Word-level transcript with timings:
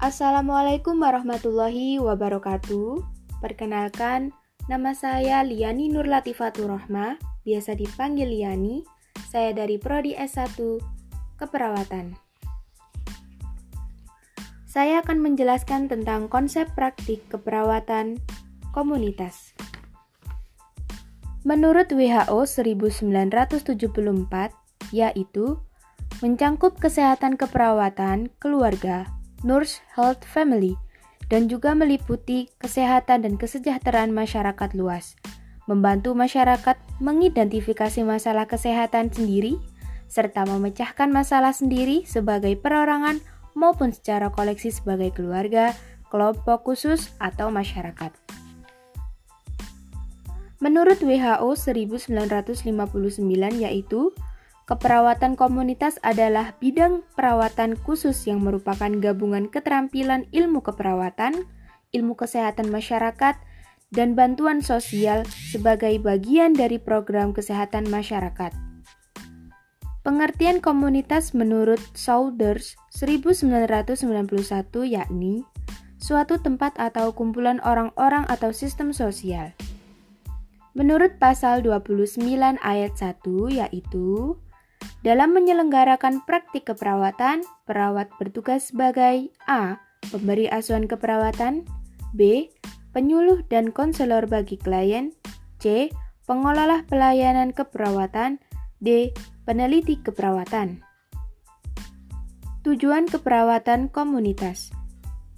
Assalamualaikum 0.00 0.96
warahmatullahi 0.96 2.00
wabarakatuh. 2.00 3.04
Perkenalkan, 3.44 4.32
nama 4.64 4.96
saya 4.96 5.44
Liani 5.44 5.92
Nur 5.92 6.08
Latifatur 6.08 6.72
Rohma, 6.72 7.20
biasa 7.44 7.76
dipanggil 7.76 8.32
Liani. 8.32 8.80
Saya 9.28 9.52
dari 9.52 9.76
Prodi 9.76 10.16
S1 10.16 10.56
Keperawatan. 11.36 12.16
Saya 14.64 15.04
akan 15.04 15.20
menjelaskan 15.20 15.92
tentang 15.92 16.32
konsep 16.32 16.72
praktik 16.72 17.20
keperawatan 17.28 18.24
komunitas. 18.72 19.52
Menurut 21.44 21.92
WHO 21.92 22.48
1974, 22.48 23.68
yaitu 24.96 25.60
mencangkup 26.24 26.80
kesehatan 26.80 27.36
keperawatan 27.36 28.32
keluarga 28.40 29.19
Nurse 29.40 29.80
Health 29.96 30.22
Family, 30.24 30.76
dan 31.30 31.46
juga 31.46 31.72
meliputi 31.72 32.50
kesehatan 32.58 33.22
dan 33.22 33.38
kesejahteraan 33.38 34.10
masyarakat 34.10 34.74
luas, 34.74 35.14
membantu 35.70 36.12
masyarakat 36.18 36.76
mengidentifikasi 36.98 38.02
masalah 38.02 38.50
kesehatan 38.50 39.14
sendiri, 39.14 39.56
serta 40.10 40.42
memecahkan 40.42 41.08
masalah 41.14 41.54
sendiri 41.54 42.02
sebagai 42.02 42.58
perorangan 42.58 43.22
maupun 43.54 43.94
secara 43.94 44.34
koleksi 44.34 44.74
sebagai 44.74 45.14
keluarga, 45.14 45.70
kelompok 46.10 46.66
khusus, 46.66 47.14
atau 47.22 47.54
masyarakat. 47.54 48.10
Menurut 50.60 51.00
WHO 51.00 51.56
1959 51.56 52.60
yaitu 53.64 54.12
Keperawatan 54.70 55.34
komunitas 55.34 55.98
adalah 55.98 56.54
bidang 56.62 57.02
perawatan 57.18 57.74
khusus 57.74 58.14
yang 58.30 58.38
merupakan 58.38 58.86
gabungan 59.02 59.50
keterampilan 59.50 60.30
ilmu 60.30 60.62
keperawatan, 60.62 61.42
ilmu 61.90 62.14
kesehatan 62.14 62.70
masyarakat, 62.70 63.34
dan 63.90 64.14
bantuan 64.14 64.62
sosial 64.62 65.26
sebagai 65.26 65.98
bagian 65.98 66.54
dari 66.54 66.78
program 66.78 67.34
kesehatan 67.34 67.90
masyarakat. 67.90 68.54
Pengertian 70.06 70.62
komunitas 70.62 71.34
menurut 71.34 71.82
Saunders 71.98 72.78
1991 72.94 73.90
yakni 74.86 75.42
suatu 75.98 76.38
tempat 76.38 76.78
atau 76.78 77.10
kumpulan 77.10 77.58
orang-orang 77.66 78.22
atau 78.30 78.54
sistem 78.54 78.94
sosial. 78.94 79.50
Menurut 80.78 81.18
pasal 81.18 81.58
29 81.66 82.22
ayat 82.62 82.92
1 82.94 83.18
yaitu 83.50 84.38
dalam 85.00 85.32
menyelenggarakan 85.32 86.28
praktik 86.28 86.68
keperawatan, 86.68 87.40
perawat 87.64 88.12
bertugas 88.20 88.68
sebagai 88.68 89.32
A. 89.48 89.80
Pemberi 90.12 90.48
asuhan 90.48 90.84
keperawatan 90.84 91.64
B. 92.12 92.52
Penyuluh 92.90 93.46
dan 93.48 93.70
konselor 93.70 94.26
bagi 94.26 94.60
klien 94.60 95.14
C. 95.62 95.88
Pengelola 96.28 96.84
pelayanan 96.84 97.56
keperawatan 97.56 98.42
D. 98.80 99.14
Peneliti 99.48 99.98
keperawatan 100.04 100.84
Tujuan 102.60 103.08
keperawatan 103.08 103.88
komunitas 103.88 104.68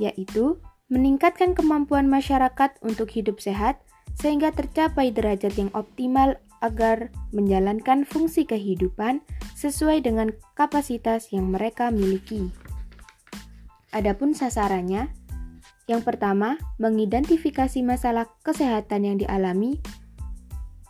yaitu 0.00 0.56
meningkatkan 0.88 1.52
kemampuan 1.52 2.08
masyarakat 2.08 2.80
untuk 2.80 3.12
hidup 3.12 3.38
sehat 3.38 3.84
sehingga 4.16 4.50
tercapai 4.50 5.12
derajat 5.12 5.52
yang 5.60 5.70
optimal 5.76 6.40
agar 6.60 7.08
menjalankan 7.32 8.04
fungsi 8.04 8.44
kehidupan 8.44 9.24
sesuai 9.56 10.04
dengan 10.04 10.32
kapasitas 10.56 11.32
yang 11.32 11.48
mereka 11.52 11.88
miliki. 11.92 12.52
Adapun 13.90 14.36
sasarannya, 14.36 15.10
yang 15.90 16.06
pertama, 16.06 16.54
mengidentifikasi 16.78 17.82
masalah 17.82 18.30
kesehatan 18.46 19.02
yang 19.02 19.16
dialami, 19.18 19.82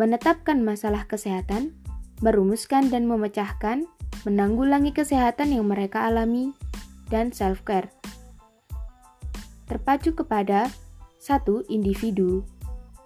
menetapkan 0.00 0.64
masalah 0.64 1.04
kesehatan, 1.04 1.76
merumuskan 2.24 2.88
dan 2.88 3.04
memecahkan, 3.04 3.84
menanggulangi 4.24 4.96
kesehatan 4.96 5.52
yang 5.52 5.68
mereka 5.68 6.08
alami, 6.08 6.56
dan 7.12 7.28
self-care. 7.30 7.92
Terpacu 9.68 10.16
kepada 10.16 10.72
satu 11.20 11.60
individu 11.68 12.46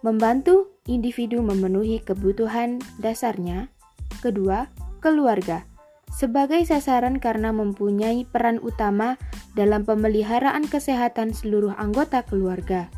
membantu 0.06 0.69
individu 0.88 1.44
memenuhi 1.44 2.00
kebutuhan 2.00 2.80
dasarnya. 3.00 3.68
Kedua, 4.20 4.68
keluarga 5.00 5.70
sebagai 6.10 6.66
sasaran 6.66 7.22
karena 7.22 7.54
mempunyai 7.54 8.26
peran 8.26 8.58
utama 8.60 9.14
dalam 9.54 9.86
pemeliharaan 9.86 10.66
kesehatan 10.66 11.30
seluruh 11.30 11.72
anggota 11.78 12.26
keluarga. 12.26 12.91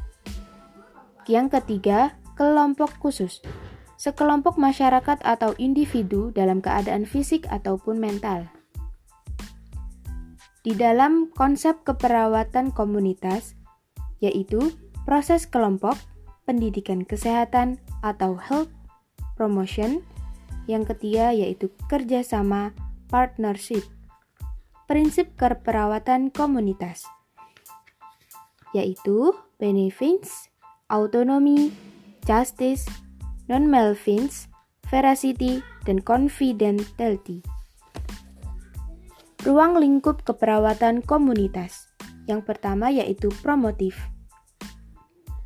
Yang 1.29 1.61
ketiga, 1.61 2.17
kelompok 2.35 2.97
khusus. 2.99 3.45
Sekelompok 4.01 4.59
masyarakat 4.59 5.23
atau 5.23 5.55
individu 5.63 6.35
dalam 6.35 6.59
keadaan 6.59 7.07
fisik 7.07 7.47
ataupun 7.47 8.03
mental. 8.03 8.51
Di 10.67 10.75
dalam 10.75 11.31
konsep 11.31 11.87
keperawatan 11.87 12.75
komunitas, 12.75 13.55
yaitu 14.19 14.75
proses 15.07 15.47
kelompok 15.47 15.95
pendidikan 16.45 17.07
kesehatan 17.07 17.79
atau 18.03 18.39
health 18.39 18.73
promotion. 19.35 20.03
Yang 20.71 20.95
ketiga 20.95 21.35
yaitu 21.35 21.71
kerjasama 21.91 22.71
partnership. 23.11 23.83
Prinsip 24.87 25.35
keperawatan 25.39 26.31
komunitas 26.31 27.07
yaitu 28.73 29.37
benefits, 29.61 30.49
autonomy, 30.89 31.71
justice, 32.25 32.89
non-malfeasance, 33.47 34.49
veracity, 34.89 35.61
dan 35.85 36.01
confidentiality. 36.01 37.45
Ruang 39.45 39.77
lingkup 39.77 40.25
keperawatan 40.25 41.05
komunitas. 41.05 41.91
Yang 42.31 42.49
pertama 42.49 42.89
yaitu 42.89 43.29
promotif. 43.45 43.99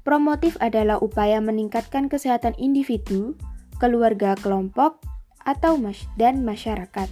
Promotif 0.06 0.54
adalah 0.62 1.02
upaya 1.02 1.42
meningkatkan 1.42 2.06
kesehatan 2.06 2.54
individu, 2.62 3.34
keluarga, 3.82 4.38
kelompok, 4.38 5.02
atau 5.42 5.74
mas 5.74 6.06
dan 6.14 6.46
masyarakat. 6.46 7.10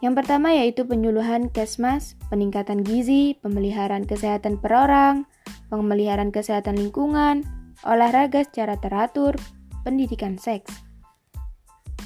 Yang 0.00 0.14
pertama 0.16 0.56
yaitu 0.56 0.88
penyuluhan 0.88 1.52
kesmas, 1.52 2.16
peningkatan 2.32 2.88
gizi, 2.88 3.36
pemeliharaan 3.44 4.08
kesehatan 4.08 4.56
per 4.64 4.72
orang, 4.72 5.28
pemeliharaan 5.68 6.32
kesehatan 6.32 6.80
lingkungan, 6.80 7.44
olahraga 7.84 8.40
secara 8.40 8.80
teratur, 8.80 9.36
pendidikan 9.84 10.40
seks. 10.40 10.72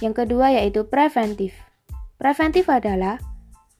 Yang 0.03 0.26
kedua 0.26 0.50
yaitu 0.59 0.82
preventif. 0.91 1.55
Preventif 2.19 2.66
adalah 2.66 3.22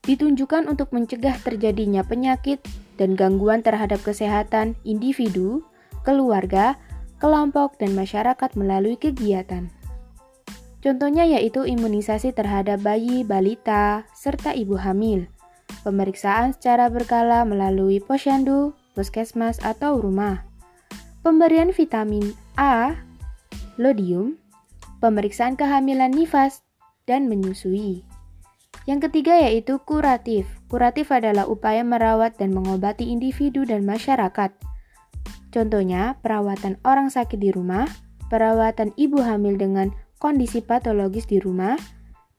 ditunjukkan 0.07 0.71
untuk 0.71 0.95
mencegah 0.95 1.35
terjadinya 1.43 2.07
penyakit 2.07 2.63
dan 2.97 3.17
gangguan 3.17 3.61
terhadap 3.65 4.01
kesehatan 4.03 4.77
individu, 4.85 5.65
keluarga, 6.05 6.77
kelompok, 7.21 7.77
dan 7.81 7.97
masyarakat 7.97 8.53
melalui 8.57 8.97
kegiatan. 9.01 9.73
Contohnya 10.85 11.27
yaitu 11.27 11.67
imunisasi 11.67 12.31
terhadap 12.37 12.85
bayi, 12.85 13.27
balita, 13.27 14.07
serta 14.15 14.53
ibu 14.53 14.79
hamil, 14.79 15.27
pemeriksaan 15.83 16.55
secara 16.55 16.87
berkala 16.93 17.43
melalui 17.43 17.99
posyandu, 17.99 18.77
puskesmas, 18.95 19.59
atau 19.67 19.99
rumah, 19.99 20.47
pemberian 21.27 21.75
vitamin 21.75 22.31
A, 22.55 22.95
lodium, 23.77 24.39
pemeriksaan 25.03 25.59
kehamilan 25.59 26.15
nifas, 26.15 26.63
dan 27.07 27.27
menyusui. 27.31 28.07
Yang 28.87 29.11
ketiga 29.11 29.35
yaitu 29.43 29.79
kuratif. 29.83 30.47
Kuratif 30.67 31.15
adalah 31.15 31.47
upaya 31.47 31.87
merawat 31.87 32.43
dan 32.43 32.51
mengobati 32.51 33.07
individu 33.07 33.63
dan 33.63 33.87
masyarakat. 33.87 34.51
Contohnya, 35.55 36.19
perawatan 36.21 36.77
orang 36.83 37.09
sakit 37.09 37.39
di 37.39 37.55
rumah, 37.55 37.87
perawatan 38.29 38.91
ibu 38.99 39.23
hamil 39.23 39.55
dengan 39.55 39.95
kondisi 40.19 40.61
patologis 40.61 41.31
di 41.31 41.39
rumah, 41.39 41.79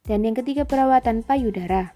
dan 0.03 0.27
yang 0.27 0.35
ketiga 0.35 0.67
perawatan 0.67 1.23
payudara. 1.23 1.95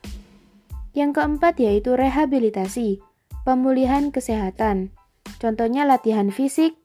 Yang 0.95 1.19
keempat 1.19 1.59
yaitu 1.59 1.95
rehabilitasi, 1.99 3.03
pemulihan 3.43 4.11
kesehatan. 4.11 4.95
Contohnya 5.39 5.83
latihan 5.87 6.31
fisik 6.31 6.75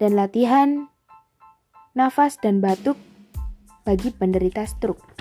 dan 0.00 0.16
latihan 0.16 0.88
nafas 1.92 2.40
dan 2.40 2.64
batuk 2.64 2.96
bagi 3.84 4.10
penderita 4.10 4.64
stroke. 4.64 5.11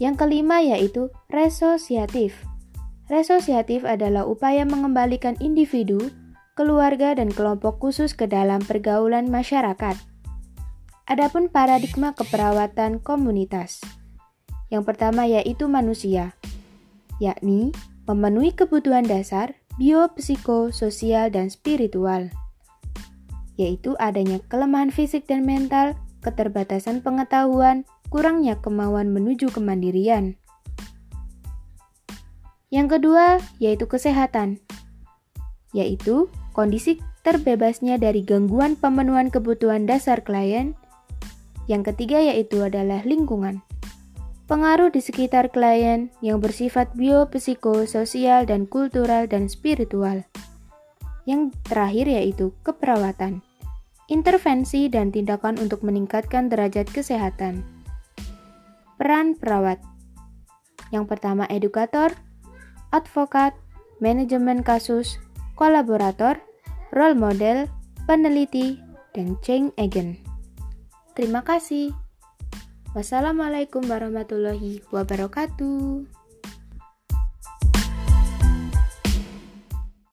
Yang 0.00 0.24
kelima 0.24 0.64
yaitu 0.64 1.12
resosiatif. 1.28 2.32
Resosiatif 3.12 3.84
adalah 3.84 4.24
upaya 4.24 4.64
mengembalikan 4.64 5.36
individu, 5.44 6.08
keluarga, 6.56 7.12
dan 7.12 7.28
kelompok 7.28 7.76
khusus 7.76 8.16
ke 8.16 8.24
dalam 8.24 8.64
pergaulan 8.64 9.28
masyarakat. 9.28 10.00
Adapun 11.04 11.52
paradigma 11.52 12.16
keperawatan 12.16 13.02
komunitas. 13.04 13.84
Yang 14.72 14.94
pertama 14.94 15.28
yaitu 15.28 15.68
manusia. 15.68 16.32
yakni 17.20 17.68
memenuhi 18.08 18.56
kebutuhan 18.56 19.04
dasar 19.04 19.52
biopsikososial 19.76 21.28
dan 21.28 21.52
spiritual, 21.52 22.32
yaitu 23.60 23.92
adanya 24.00 24.40
kelemahan 24.48 24.88
fisik 24.88 25.28
dan 25.28 25.44
mental, 25.44 25.92
keterbatasan 26.24 27.04
pengetahuan, 27.04 27.84
kurangnya 28.10 28.58
kemauan 28.58 29.14
menuju 29.14 29.48
kemandirian. 29.54 30.36
Yang 32.68 32.98
kedua, 32.98 33.38
yaitu 33.62 33.86
kesehatan, 33.86 34.58
yaitu 35.72 36.26
kondisi 36.52 36.98
terbebasnya 37.22 37.96
dari 37.96 38.26
gangguan 38.26 38.74
pemenuhan 38.74 39.30
kebutuhan 39.30 39.86
dasar 39.86 40.20
klien. 40.26 40.74
Yang 41.70 41.94
ketiga, 41.94 42.18
yaitu 42.18 42.60
adalah 42.66 43.00
lingkungan 43.06 43.62
pengaruh 44.50 44.90
di 44.90 44.98
sekitar 44.98 45.54
klien 45.54 46.10
yang 46.18 46.42
bersifat 46.42 46.90
biopsikososial 46.98 48.50
dan 48.50 48.66
kultural 48.66 49.30
dan 49.30 49.46
spiritual. 49.46 50.26
Yang 51.22 51.54
terakhir 51.70 52.10
yaitu 52.10 52.50
keperawatan, 52.66 53.46
intervensi 54.10 54.90
dan 54.90 55.14
tindakan 55.14 55.54
untuk 55.62 55.86
meningkatkan 55.86 56.50
derajat 56.50 56.90
kesehatan. 56.90 57.79
Peran 59.00 59.32
perawat 59.32 59.80
yang 60.92 61.08
pertama 61.08 61.48
edukator, 61.48 62.12
advokat, 62.92 63.56
manajemen 63.96 64.60
kasus, 64.60 65.16
kolaborator, 65.56 66.36
role 66.92 67.16
model, 67.16 67.64
peneliti, 68.04 68.76
dan 69.16 69.40
change 69.40 69.72
agent. 69.80 70.20
Terima 71.16 71.40
kasih. 71.40 71.96
Wassalamualaikum 72.92 73.88
warahmatullahi 73.88 74.84
wabarakatuh. 74.92 76.19